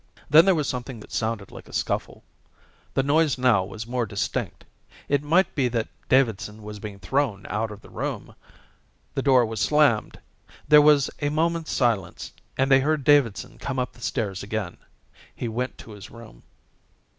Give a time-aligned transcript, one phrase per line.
[0.31, 2.23] Then there was something that sounded like a scuffle.
[2.95, 4.65] The noise now was more distinct.
[5.07, 8.33] It might be that Davidson was being thrown out of the room.
[9.13, 10.19] The door was slammed.
[10.67, 14.77] There was a moment's silence and they heard Davidson come up the stairs again.
[15.35, 16.41] He went to his room.